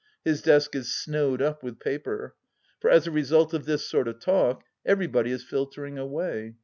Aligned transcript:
His 0.25 0.41
desk 0.41 0.73
is 0.73 0.91
snowed 0.91 1.43
up 1.43 1.61
with 1.61 1.79
paper. 1.79 2.33
For, 2.79 2.89
as 2.89 3.05
a 3.05 3.11
result 3.11 3.53
of 3.53 3.65
this 3.65 3.87
sort 3.87 4.07
of 4.07 4.19
talk, 4.19 4.63
everybody 4.83 5.29
is 5.29 5.43
filtering 5.43 5.99
away. 5.99 6.55